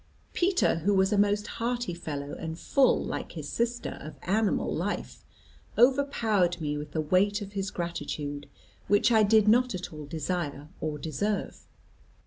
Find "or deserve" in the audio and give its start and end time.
10.81-11.67